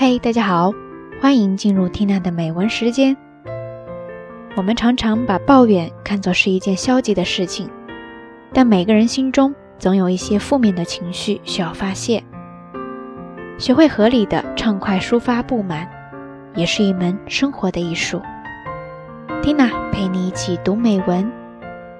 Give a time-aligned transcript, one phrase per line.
[0.00, 0.72] 嘿，大家好，
[1.20, 3.16] 欢迎进入 Tina 的美文时间。
[4.54, 7.68] 我们常常把抱怨看作是一件消极的事情，
[8.52, 12.22] 但每个人心中总有一些负面的情绪需要发泄。
[13.58, 15.90] 学会合理的畅快抒发不满，
[16.54, 18.22] 也是一门生活的艺术。
[19.42, 21.28] Tina 陪你一起读美文，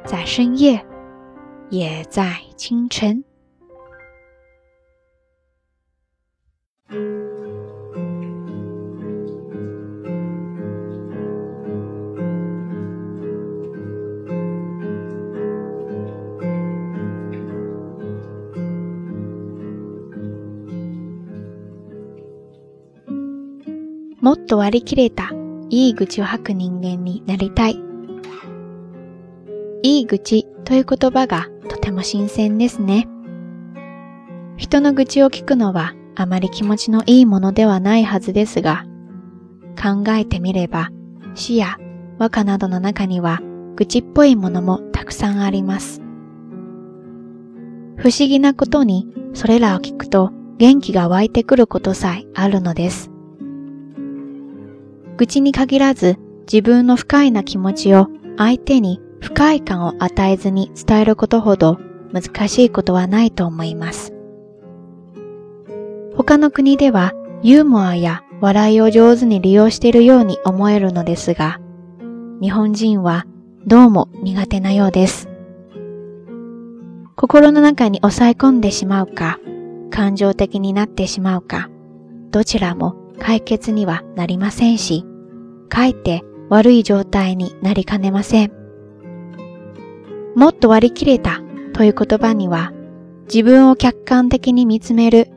[0.05, 0.81] 在深夜，
[1.69, 3.25] 也在清晨。
[24.29, 25.31] もっと割り切れた
[25.71, 27.81] いい愚痴を吐く人間になりたい。
[29.83, 33.09] いい愚痴という言葉がとても新鮮ですね。
[34.59, 38.85] 人の愚痴を聞くのはあまり気持ちのいいものではないはずですが、
[39.83, 40.91] 考えてみれば
[41.35, 41.79] 詩や
[42.19, 43.41] 和歌などの中には
[43.77, 46.03] 愚痴っぽいものもたくさんあります。
[47.97, 53.11] 不思議なことにそれらを聞くと元気が湧いてくることさえあるのです。
[55.19, 56.17] 愚痴に限らず
[56.51, 61.79] 自分の不快な気持ちを相手に不快感を与えずに伝えることほど
[62.13, 64.15] 難しいことはないと思います。
[66.15, 71.61] 他の国ではユーモアや笑いを上手に利用しているように思えるのですが、
[72.41, 73.27] 日本人は
[73.67, 75.29] どうも苦手なようです。
[77.17, 79.41] 心の中に抑え込んでしまうか、
[79.91, 81.69] 感情的になってしまうか、
[82.31, 85.05] どちらも解決にはなりませんし、
[85.69, 88.53] かえって悪い状態になりかねません。
[90.35, 91.41] もっと割り切れた
[91.73, 92.73] という言葉には、
[93.33, 95.31] 自分を客観的に見つめる、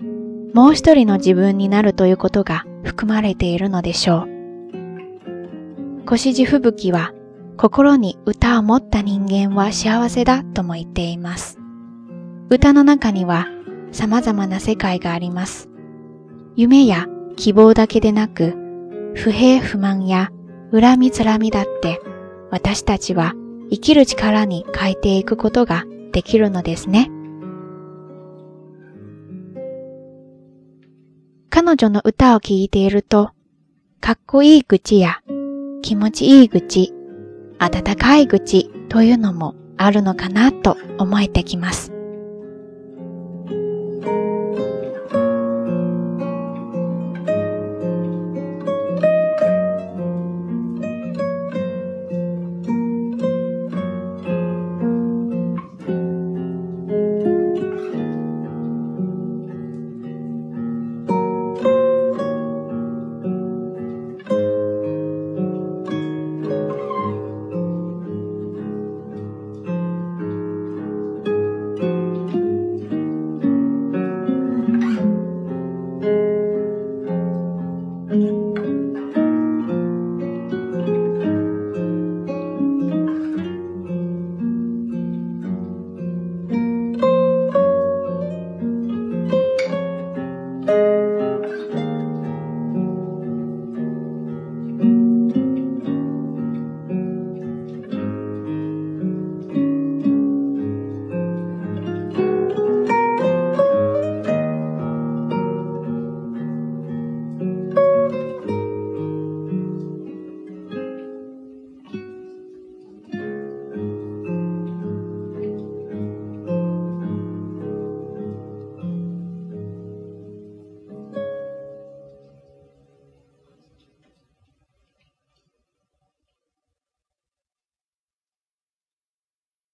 [0.54, 6.06] もう一人の自分になるということが含まれているのでしょう。
[6.06, 7.14] 腰地吹雪は、
[7.58, 11.60] 心に歌を持った人間は幸せだとも言っています。
[12.50, 13.48] 歌の中には
[13.92, 15.70] 様々な世界があります。
[16.56, 18.56] 夢や希望だけでなく、
[19.16, 20.30] 不平不満や
[20.72, 22.00] 恨みつらみだって
[22.50, 23.34] 私たちは
[23.70, 27.10] 生きる力に変えていくことができるのですね。
[31.50, 33.32] 彼女の歌を聴いていると、
[34.00, 35.22] かっこいい愚痴や
[35.82, 36.94] 気持ちいい愚痴、
[37.60, 41.91] 温かい愚痴というのもあるのかなと思えてきます。